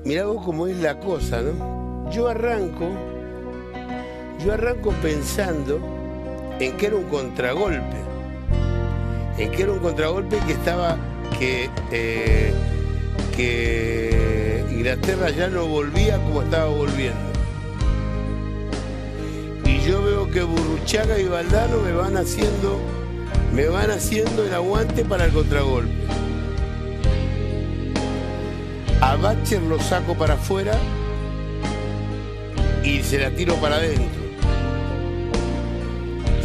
[0.03, 2.09] mirá vos cómo es la cosa, ¿no?
[2.11, 2.89] Yo arranco,
[4.43, 5.79] yo arranco pensando
[6.59, 7.97] en que era un contragolpe,
[9.37, 10.97] en que era un contragolpe que estaba,
[11.37, 12.53] que, eh,
[13.35, 17.26] que Inglaterra ya no volvía como estaba volviendo.
[20.37, 22.79] Que Burruchaga y Valdano me van haciendo,
[23.55, 25.89] me van haciendo el aguante para el contragolpe.
[29.01, 30.77] A Bacher lo saco para afuera
[32.83, 34.21] y se la tiro para adentro.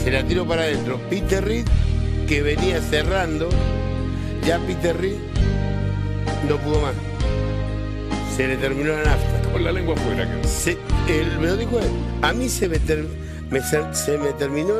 [0.02, 0.98] Se la tiro para adentro.
[1.10, 1.66] Peter Reed,
[2.26, 3.50] que venía cerrando,
[4.46, 5.18] ya Peter Reed
[6.48, 6.94] no pudo más.
[8.38, 9.52] Se le terminó la nafta.
[9.52, 10.24] Con la lengua afuera.
[10.40, 10.78] que- Se-
[11.08, 11.90] el- me lo dijo él.
[12.22, 13.20] A mí se me, ter-
[13.60, 14.74] se- me terminó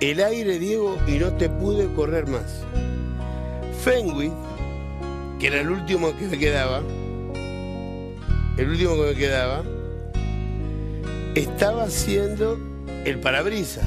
[0.00, 2.64] el aire, Diego, y no te pude correr más.
[3.84, 4.32] Fenwick,
[5.38, 6.80] que era el último que me quedaba,
[8.56, 9.62] el último que me quedaba,
[11.34, 12.58] estaba haciendo
[13.04, 13.82] el parabrisa.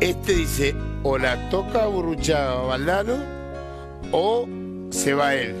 [0.00, 3.14] Este dice, o la toca Burruchaga o Valdano,
[4.12, 4.46] o
[4.90, 5.54] se va él.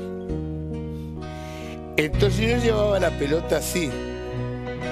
[1.96, 3.90] Entonces yo llevaba la pelota así,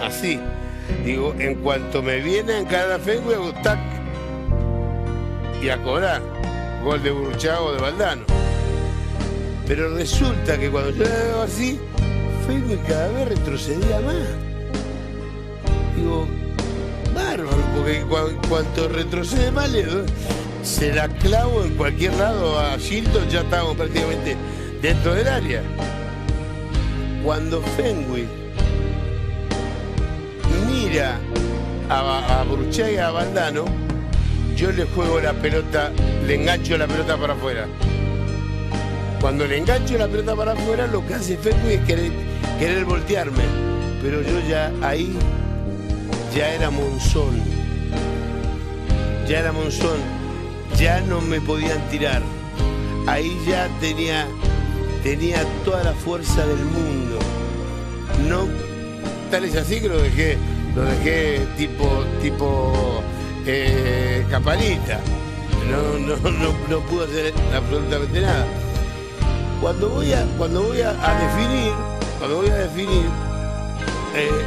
[0.02, 0.40] así.
[1.04, 3.78] Digo, en cuanto me viene a encarar a Fenwick, hago tac
[5.62, 6.22] y a cobrar.
[6.82, 8.22] Gol de Burruchaga o de Valdano.
[9.66, 11.80] Pero resulta que cuando yo la hago así,
[12.46, 14.14] Fenwick cada vez retrocedía más.
[15.96, 16.26] Digo,
[17.14, 18.04] bárbaro, porque
[18.48, 20.06] cuanto retrocede más, le doy-
[20.62, 24.36] se la clavo en cualquier lado a Shilton, ya estábamos prácticamente
[24.82, 25.62] dentro del área.
[27.22, 28.28] Cuando Fenwick
[30.98, 31.18] a,
[31.90, 33.64] a a Valdano,
[34.56, 35.90] yo le juego la pelota,
[36.26, 37.66] le engancho la pelota para afuera.
[39.20, 42.12] Cuando le engancho la pelota para afuera, lo que hace Fenwick es querer,
[42.58, 43.42] querer voltearme.
[44.02, 45.16] Pero yo ya ahí,
[46.34, 47.42] ya era Monzón.
[49.28, 49.98] Ya era Monzón.
[50.78, 52.22] Ya no me podían tirar.
[53.06, 54.26] Ahí ya tenía,
[55.02, 57.18] tenía toda la fuerza del mundo.
[58.28, 58.46] No,
[59.30, 60.36] tal es así que lo dejé,
[60.74, 61.86] lo dejé tipo,
[62.20, 63.02] tipo
[63.46, 64.24] eh.
[65.70, 68.46] No, no, no, no pude hacer absolutamente nada.
[69.60, 71.72] Cuando voy a, cuando voy a definir,
[72.18, 73.06] cuando voy a definir,
[74.14, 74.44] eh,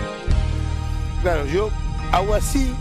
[1.22, 1.70] claro, yo
[2.12, 2.74] hago así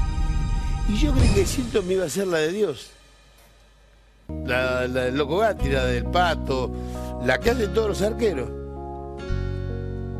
[0.89, 2.91] y yo creí que siento me iba a ser la de Dios.
[4.45, 6.71] La, la del Loco Gatti, la del Pato,
[7.25, 8.51] la que hacen todos los arqueros.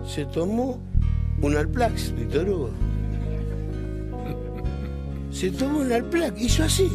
[0.09, 0.81] Se tomó
[1.43, 2.71] un Alplax, Víctor Hugo.
[5.39, 6.91] Se tomó un Alplax, hizo así.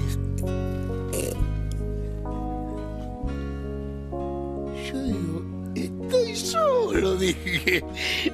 [4.92, 5.44] Yo digo,
[5.76, 7.84] estoy solo, dije.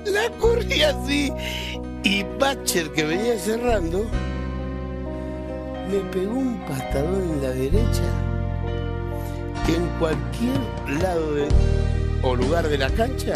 [0.05, 1.29] La corrí así.
[2.05, 4.05] Y Batcher, que venía cerrando,
[5.91, 8.03] me pegó un patadón en la derecha
[9.65, 11.35] que en cualquier lado
[12.23, 13.33] o lugar de la cancha,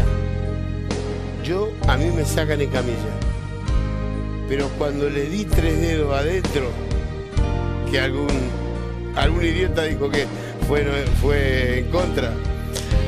[1.43, 3.30] yo a mí me sacan en camilla.
[4.51, 6.69] Pero cuando le di tres dedos adentro,
[7.89, 8.27] que algún,
[9.15, 10.27] algún idiota dijo que
[10.67, 10.83] fue,
[11.21, 12.33] fue en contra,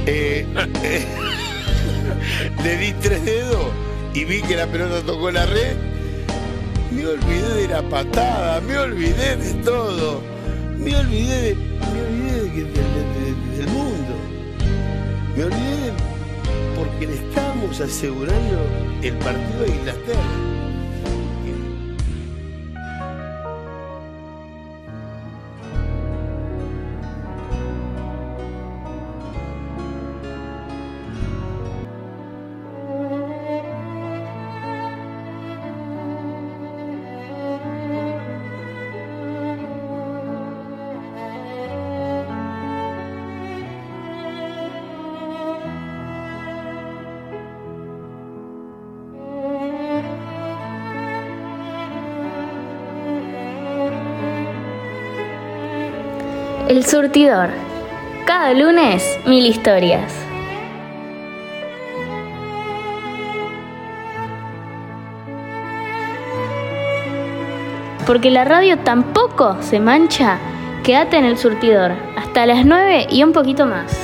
[0.05, 0.45] eh,
[2.63, 3.73] le di tres dedos
[4.13, 5.75] y vi que la pelota tocó la red,
[6.91, 10.21] me olvidé de la patada, me olvidé de todo,
[10.77, 12.71] me olvidé de, me olvidé
[13.57, 14.15] del mundo,
[15.35, 15.91] me olvidé
[16.77, 18.65] porque le estábamos asegurando
[19.01, 20.42] el partido de Inglaterra.
[56.70, 57.49] El surtidor.
[58.26, 60.14] Cada lunes, mil historias.
[68.07, 70.38] Porque la radio tampoco se mancha,
[70.86, 71.91] quédate en el surtidor.
[72.16, 74.03] Hasta las 9 y un poquito más.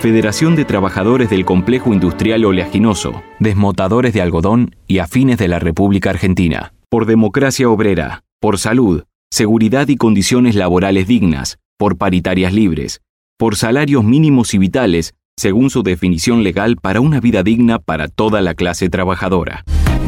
[0.00, 6.08] Federación de Trabajadores del Complejo Industrial Oleaginoso, Desmotadores de Algodón y Afines de la República
[6.08, 6.72] Argentina.
[6.88, 13.02] Por democracia obrera, por salud, seguridad y condiciones laborales dignas, por paritarias libres,
[13.38, 18.40] por salarios mínimos y vitales, según su definición legal para una vida digna para toda
[18.40, 19.64] la clase trabajadora.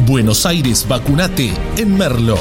[0.06, 2.38] Buenos Aires Vacunate en Merlo.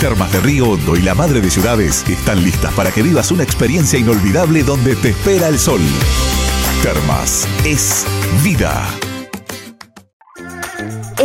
[0.00, 3.44] Termas de Río Hondo y la Madre de Ciudades están listas para que vivas una
[3.44, 5.82] experiencia inolvidable donde te espera el sol.
[6.82, 8.04] Termas es
[8.42, 8.88] vida.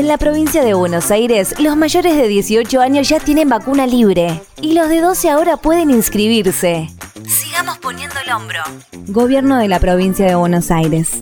[0.10, 4.74] La provincia de Buenos Aires, los mayores de 18 años ya tienen vacuna libre y
[4.74, 6.90] los de 12 ahora pueden inscribirse.
[7.28, 8.60] Sigamos poniendo el hombro.
[9.06, 11.22] Gobierno de la provincia de Buenos Aires.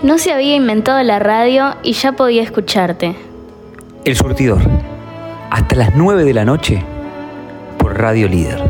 [0.00, 3.16] No se había inventado la radio y ya podía escucharte.
[4.04, 4.60] El surtidor.
[5.50, 6.84] Hasta las 9 de la noche
[7.78, 8.62] por Radio Líder.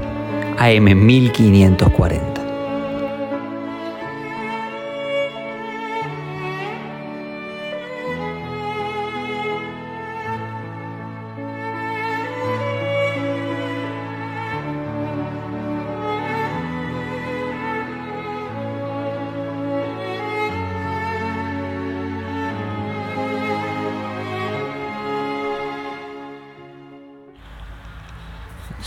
[0.59, 2.38] AM 1540.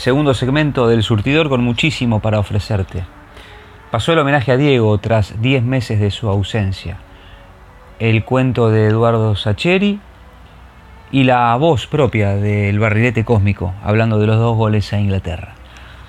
[0.02, 3.04] Segundo segmento del surtidor con muchísimo para ofrecerte.
[3.92, 6.98] Pasó el homenaje a Diego tras 10 meses de su ausencia.
[8.00, 10.00] El cuento de Eduardo Sacheri
[11.12, 15.54] y la voz propia del barrilete cósmico, hablando de los dos goles a Inglaterra.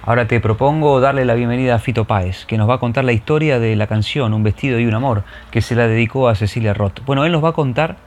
[0.01, 3.13] Ahora te propongo darle la bienvenida a Fito Páez, que nos va a contar la
[3.13, 6.73] historia de la canción Un vestido y un amor, que se la dedicó a Cecilia
[6.73, 7.05] Roth.
[7.05, 7.99] Bueno, él nos va a contar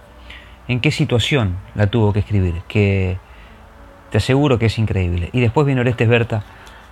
[0.67, 3.19] en qué situación la tuvo que escribir, que
[4.15, 5.29] te aseguro que es increíble.
[5.33, 6.41] Y después viene Orestes Berta,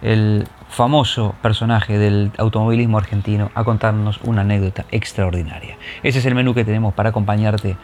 [0.01, 5.77] el famoso personaje del automovilismo argentino, a contarnos una anécdota extraordinaria.
[6.03, 7.77] Ese es el menú que tenemos para acompañarte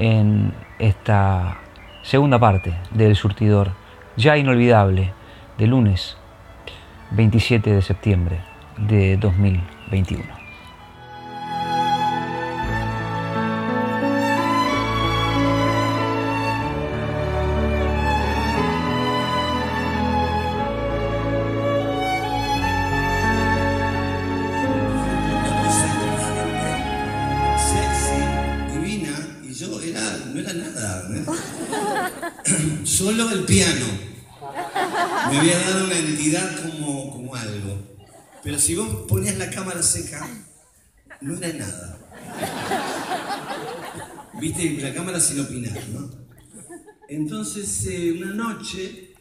[0.00, 1.58] en esta
[2.02, 3.70] segunda parte del surtidor,
[4.16, 5.12] ya inolvidable,
[5.56, 6.16] de lunes
[7.12, 8.40] 27 de septiembre
[8.76, 10.39] de 2021.
[37.34, 37.98] Algo.
[38.42, 40.26] Pero si vos ponías la cámara seca,
[41.20, 41.98] no era nada.
[44.40, 46.10] viste, la cámara sin opinar, ¿no?
[47.08, 49.14] Entonces, eh, una noche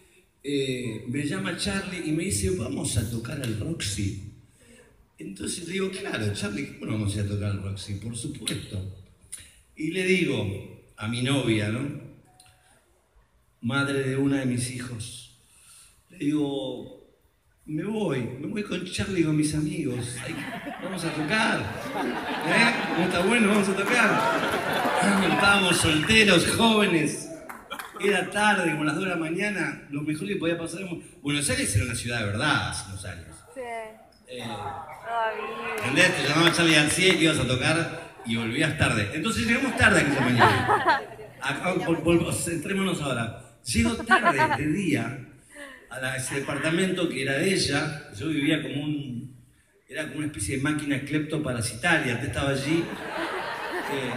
[0.43, 4.34] eh, me llama Charlie y me dice, vamos a tocar al Roxy.
[5.18, 7.95] Entonces le digo, claro, Charlie, ¿cómo vamos a a tocar al Roxy?
[7.95, 9.03] Por supuesto.
[9.76, 12.10] Y le digo a mi novia, ¿no?
[13.62, 15.38] Madre de una de mis hijos,
[16.10, 16.99] le digo,
[17.70, 20.15] me voy, me voy con Charlie y con mis amigos.
[20.26, 20.36] Ay,
[20.84, 21.59] vamos a tocar.
[21.59, 22.74] ¿Eh?
[22.97, 23.47] ¿No está bueno?
[23.49, 24.22] Vamos a tocar.
[25.32, 27.30] Estábamos solteros, jóvenes.
[28.01, 29.84] Era tarde, como las 2 de la mañana.
[29.91, 33.05] Lo mejor que podía pasar en Buenos Aires era una ciudad de verdad hace unos
[33.05, 33.28] años.
[33.53, 33.61] Sí.
[34.30, 34.43] Eh.
[35.78, 36.15] ¿Entendés?
[36.17, 39.09] Te llamaba Charlie García y ibas a tocar y volvías tarde.
[39.13, 41.01] Entonces llegamos tarde aquella mañana.
[41.41, 43.41] Acá, vol- vol- centrémonos ahora.
[43.65, 45.20] Llego tarde de día
[45.89, 48.09] a ese departamento que era de ella.
[48.17, 49.35] Yo vivía como un.
[49.87, 52.13] Era como una especie de máquina cleptoparasitaria.
[52.13, 52.83] Antes estaba allí.
[53.93, 54.11] eh,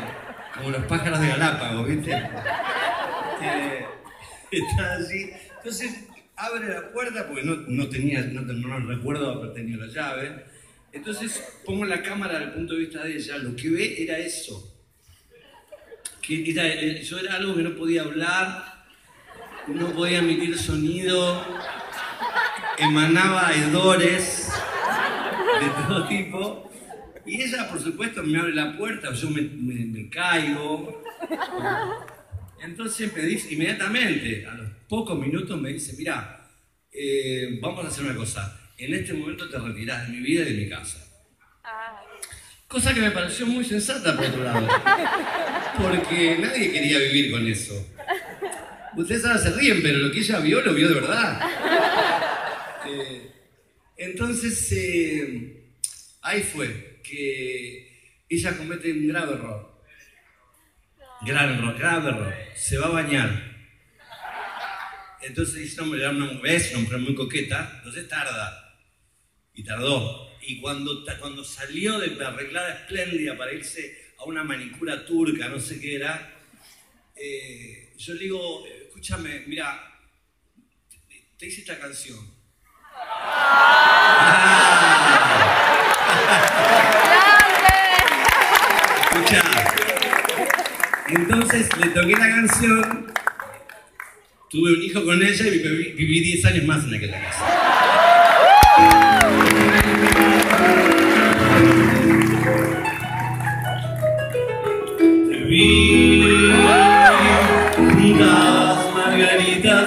[0.54, 2.12] como los pájaros de Galápagos, ¿viste?
[2.12, 3.84] Eh,
[4.50, 5.30] estaba allí.
[5.58, 6.04] Entonces
[6.36, 10.44] abre la puerta porque no, no tenía, no, no recuerdo haber tenido la llave.
[10.92, 13.38] Entonces pongo la cámara desde el punto de vista de ella.
[13.38, 14.68] Lo que ve era eso.
[16.20, 18.71] Que era- eh, yo era algo que no podía hablar,
[19.68, 21.44] no podía emitir sonido,
[22.78, 24.50] emanaba hedores
[25.60, 26.70] de todo tipo.
[27.24, 31.02] Y ella, por supuesto, me abre la puerta, yo me, caigo.
[32.60, 36.48] Entonces me dice inmediatamente, a los pocos minutos me dice, mira,
[36.92, 40.52] eh, vamos a hacer una cosa, en este momento te retirás de mi vida y
[40.52, 40.98] de mi casa.
[42.68, 44.66] Cosa que me pareció muy sensata por otro lado,
[45.80, 47.74] porque nadie quería vivir con eso.
[48.96, 51.40] Ustedes ahora se ríen, pero lo que ella vio, lo vio de verdad.
[52.84, 53.30] Eh,
[53.96, 55.76] entonces, eh,
[56.20, 59.84] ahí fue que ella comete un grave error.
[61.24, 62.34] Gran error, grave error.
[62.56, 63.52] Se va a bañar.
[65.22, 68.80] Entonces dice, no, era una mujer, una mujer muy coqueta, entonces tarda.
[69.54, 70.28] Y tardó.
[70.42, 75.60] Y cuando, cuando salió de la arreglada espléndida para irse a una manicura turca, no
[75.60, 76.34] sé qué era,
[77.14, 78.64] eh, yo le digo,
[79.02, 79.82] escúchame, mira,
[81.08, 82.18] te, te hice esta canción.
[89.10, 89.42] Escucha.
[91.08, 93.12] Entonces le toqué la canción,
[94.48, 97.62] tuve un hijo con ella y viví, viví 10 años más en aquella casa.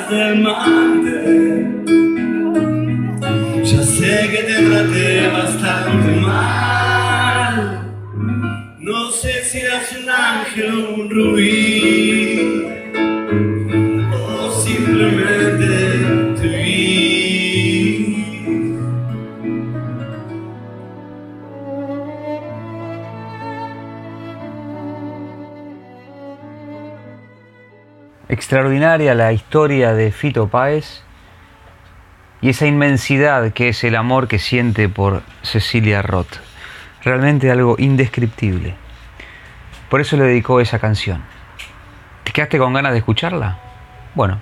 [0.10, 0.44] Del.
[3.64, 7.56] Ya sé que te traté bastante mal.
[8.80, 12.05] No sé si eras un ángel o un rubí.
[28.46, 31.02] Extraordinaria la historia de Fito Páez
[32.42, 36.38] y esa inmensidad que es el amor que siente por Cecilia Roth.
[37.04, 38.76] Realmente algo indescriptible.
[39.90, 41.24] Por eso le dedicó esa canción.
[42.24, 43.58] ¿Te quedaste con ganas de escucharla?
[44.14, 44.40] Bueno,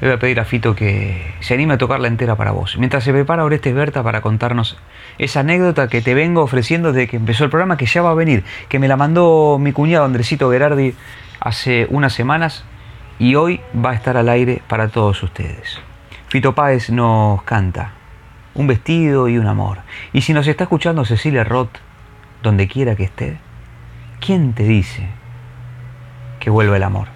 [0.00, 2.76] le voy a pedir a Fito que se anime a tocarla entera para vos.
[2.78, 4.76] Mientras se prepara Orestes Berta para contarnos
[5.18, 8.14] esa anécdota que te vengo ofreciendo desde que empezó el programa, que ya va a
[8.14, 10.94] venir, que me la mandó mi cuñado Andresito Gerardi
[11.40, 12.64] hace unas semanas
[13.18, 15.80] y hoy va a estar al aire para todos ustedes.
[16.28, 17.92] Fito Páez nos canta
[18.54, 19.78] un vestido y un amor.
[20.12, 21.78] Y si nos está escuchando Cecilia Roth,
[22.42, 23.38] donde quiera que esté,
[24.20, 25.08] ¿quién te dice
[26.40, 27.15] que vuelva el amor?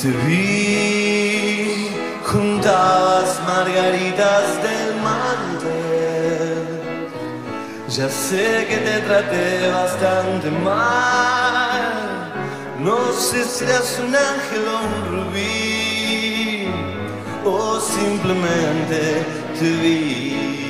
[0.00, 1.90] Te vi
[2.62, 6.80] las margaritas del mantel.
[7.86, 11.82] Ya sé que te traté bastante mal.
[12.78, 16.68] No sé si eras un ángel o un rubí.
[17.44, 19.00] O simplemente
[19.58, 20.69] te vi.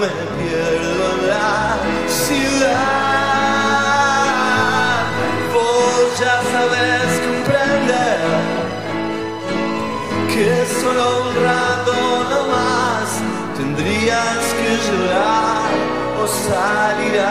[0.00, 0.06] Me
[0.38, 1.76] pierdo en la
[2.06, 2.78] ciudad,
[5.52, 8.20] vos ya sabes comprender
[10.32, 10.48] que
[10.80, 11.94] solo un rato
[12.30, 13.08] no más
[13.56, 15.70] tendrías que llorar
[16.22, 17.28] o salir a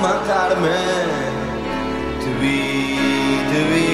[0.00, 0.82] matarme.
[2.20, 2.60] Te vi,
[3.50, 3.93] te vi,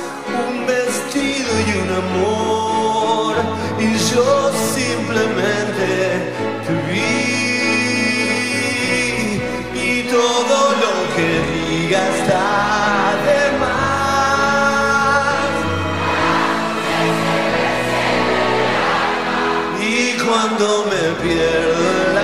[1.67, 3.35] y un amor
[3.79, 3.81] y
[4.13, 4.29] yo
[4.73, 5.89] simplemente
[6.65, 7.31] te vi.
[9.73, 12.47] Y todo lo que diga está
[13.25, 15.45] de más.
[19.79, 19.91] Y
[20.23, 22.20] cuando me pierdo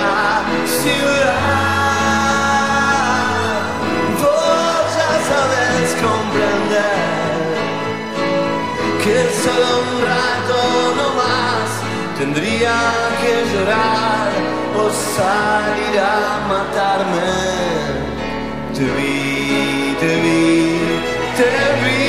[9.48, 10.58] solo un rato
[10.98, 11.68] no más
[12.18, 12.76] tendría
[13.20, 14.28] que llorar
[14.76, 17.32] o salir a matarme.
[18.74, 20.78] Te vi, te vi,
[21.38, 21.48] te
[21.82, 22.07] vi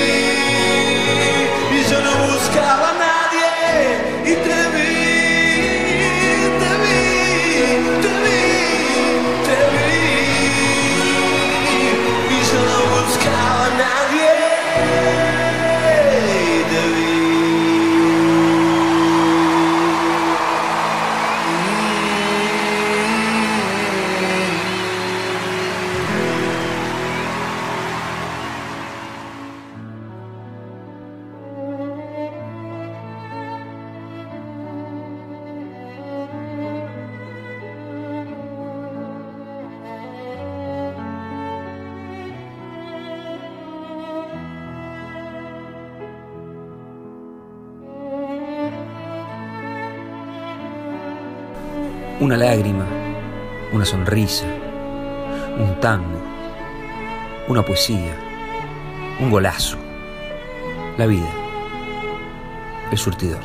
[52.29, 52.85] Una lágrima,
[53.73, 54.45] una sonrisa,
[55.57, 56.21] un tango,
[57.47, 58.15] una poesía,
[59.19, 59.79] un golazo.
[60.99, 61.27] La vida,
[62.91, 63.39] el surtidor.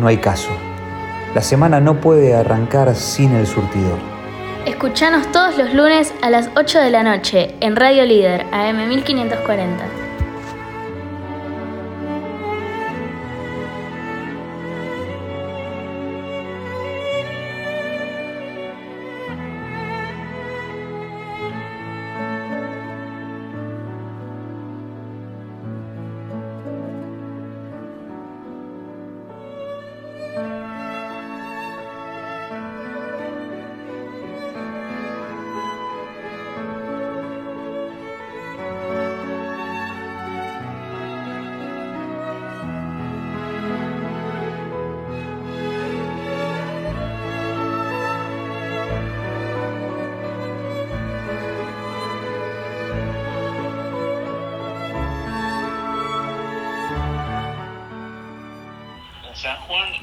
[0.00, 0.50] No hay caso.
[1.36, 4.17] La semana no puede arrancar sin el surtidor.
[4.68, 9.87] Escuchanos todos los lunes a las 8 de la noche en Radio Líder AM 1540.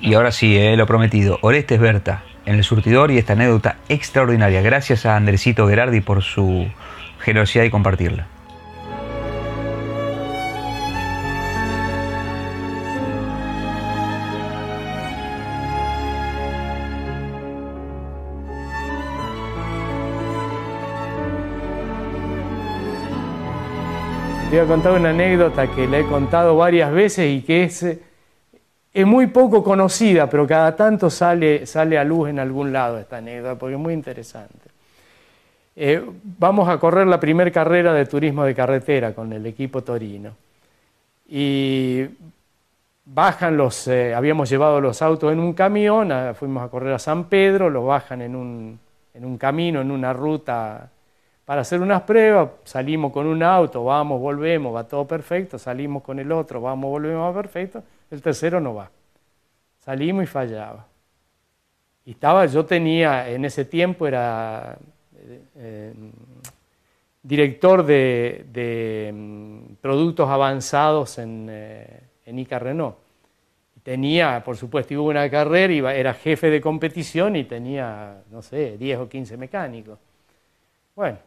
[0.06, 1.40] Y ahora sí, eh, lo prometido.
[1.42, 4.62] Orestes Berta en el surtidor y esta anécdota extraordinaria.
[4.62, 6.68] Gracias a Andresito Gerardi por su
[7.20, 8.28] generosidad y compartirla.
[24.52, 27.82] Te voy a contar una anécdota que la he contado varias veces y que es,
[27.82, 28.00] eh,
[28.96, 31.66] es muy poco conocida, pero cada tanto sale,
[32.00, 34.70] a luz en algún lado esta anécdota porque es muy interesante.
[35.76, 36.02] eh,
[36.40, 40.32] vamos a correr la primera carrera de turismo de carretera con el equipo Torino.
[41.28, 42.06] Y
[43.04, 47.26] bajan los, eh, habíamos llevado los autos en un camión, fuimos a correr a San
[47.26, 48.80] Pedro, los bajan en un,
[49.14, 50.90] en un camino, en una ruta
[51.44, 56.18] para hacer unas pruebas, salimos con un auto, vamos, volvemos, va todo perfecto, salimos con
[56.18, 57.84] el otro, vamos, volvemos, va perfecto,
[58.16, 58.90] el tercero no va.
[59.80, 60.88] Salimos y fallaba.
[62.06, 64.78] Y estaba, yo tenía, en ese tiempo era
[65.56, 65.94] eh,
[67.22, 72.96] director de, mm, productos avanzados en, eh, Ica Renault.
[73.84, 78.78] Tenía, por supuesto, hubo una carrera, iba, era jefe de competición y tenía, no sé,
[78.78, 80.00] 10 o 15 mecánicos.
[80.96, 81.18] Bueno,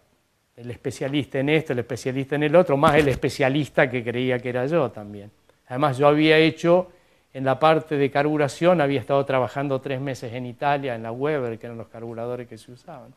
[0.57, 4.49] el especialista en esto, el especialista en el otro, más el especialista que creía que
[4.49, 5.31] era yo también.
[5.69, 6.91] Además, yo había hecho
[7.33, 11.59] en la parte de carburación, había estado trabajando tres meses en Italia, en la Weber,
[11.59, 13.13] que eran los carburadores que se usaban.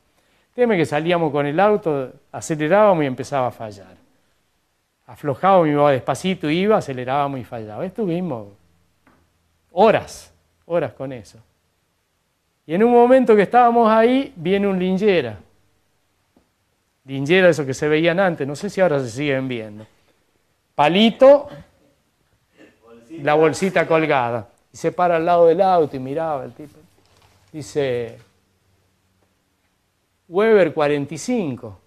[0.53, 3.95] Teme que salíamos con el auto, acelerábamos y empezaba a fallar.
[5.07, 7.85] Aflojábamos, iba despacito, iba, acelerábamos y fallaba.
[7.85, 8.49] Estuvimos
[9.71, 10.33] horas,
[10.65, 11.39] horas con eso.
[12.65, 15.37] Y en un momento que estábamos ahí, viene un lingera
[17.05, 19.87] Lingera, eso que se veían antes, no sé si ahora se siguen viendo.
[20.75, 21.49] Palito,
[23.19, 24.49] la bolsita colgada.
[24.73, 26.77] Y se para al lado del auto y miraba el tipo.
[27.51, 28.17] Dice,
[30.27, 31.79] Weber 45.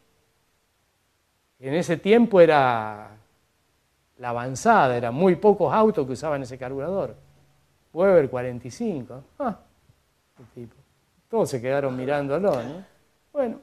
[1.61, 3.09] En ese tiempo era
[4.18, 7.16] la avanzada, eran muy pocos autos que usaban ese carburador.
[7.93, 9.25] Weber 45.
[9.39, 9.59] Ah,
[10.39, 10.77] el tipo.
[11.31, 12.85] Todos se quedaron mirándolo, ¿no?
[13.33, 13.59] Bueno,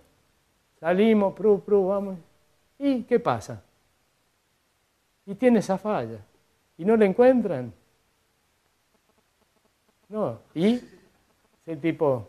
[0.81, 2.17] Salimos, pru, pru, vamos.
[2.79, 3.61] ¿Y qué pasa?
[5.27, 6.17] Y tiene esa falla.
[6.81, 7.71] ¿Y no la encuentran?
[10.09, 10.39] No.
[10.55, 10.81] ¿Y?
[11.63, 12.27] Ese tipo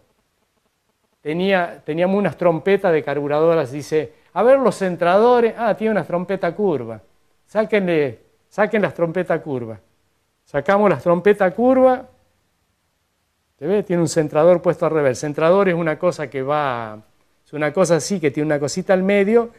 [1.23, 6.55] tenía, teníamos unas trompetas de carburadoras, dice, a ver los centradores, ah, tiene una trompeta
[6.55, 7.01] curva.
[7.47, 9.81] Sáquenle, saquen las trompetas curvas.
[10.45, 12.03] Sacamos las trompetas curvas.
[13.59, 13.83] ¿Se ve?
[13.85, 15.13] Tiene un centrador puesto al revés.
[15.13, 17.03] El centrador es una cosa que va
[17.53, 19.51] una cosa así que tiene una cosita al medio.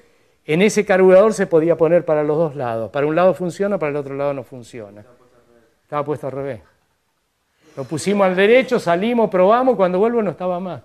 [0.45, 2.91] En ese carburador se podía poner para los dos lados.
[2.91, 5.05] Para un lado funciona, para el otro lado no funciona.
[5.83, 6.61] Estaba puesto al revés.
[7.77, 10.81] Lo pusimos al derecho, salimos, probamos, cuando vuelvo no estaba más.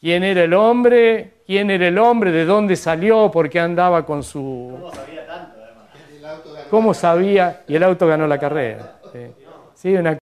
[0.00, 1.34] ¿Quién era el hombre?
[1.46, 2.32] ¿Quién era el hombre?
[2.32, 3.30] ¿De dónde salió?
[3.30, 4.70] ¿Por qué andaba con su...
[4.72, 6.66] ¿Cómo sabía tanto, además?
[6.70, 7.62] ¿Cómo sabía?
[7.68, 8.98] Y el auto ganó la carrera.
[9.12, 9.18] Sí,
[9.74, 10.18] sí una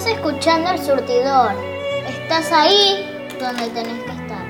[0.00, 1.52] Estás escuchando el surtidor.
[2.08, 3.04] Estás ahí
[3.38, 4.46] donde tenés que estar.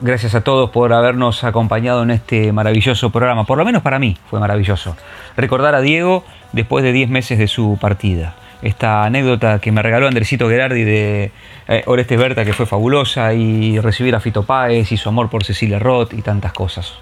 [0.00, 3.46] Gracias a todos por habernos acompañado en este maravilloso programa.
[3.46, 4.96] Por lo menos para mí fue maravilloso.
[5.36, 6.22] Recordar a Diego
[6.52, 11.32] después de 10 meses de su partida esta anécdota que me regaló Andresito Gerardi de
[11.68, 15.44] eh, Orestes Berta, que fue fabulosa, y recibir a Fito Páez y su amor por
[15.44, 16.98] Cecilia Roth y tantas cosas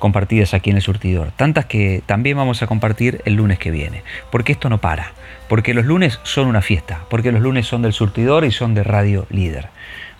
[0.00, 1.30] compartidas aquí en el surtidor.
[1.36, 4.02] Tantas que también vamos a compartir el lunes que viene.
[4.30, 5.12] Porque esto no para.
[5.48, 7.04] Porque los lunes son una fiesta.
[7.08, 9.68] Porque los lunes son del surtidor y son de Radio Líder.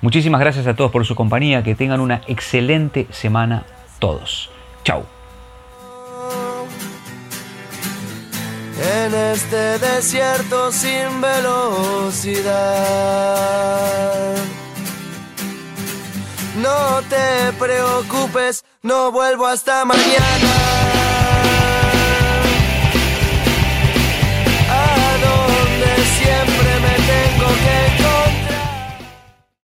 [0.03, 1.65] Muchísimas gracias a todos por su compañía.
[1.65, 3.65] Que tengan una excelente semana
[3.99, 4.51] todos.
[4.85, 5.20] Chau.
[8.81, 12.51] En este desierto sin velocidad.
[16.57, 20.90] No te preocupes, no vuelvo hasta mañana.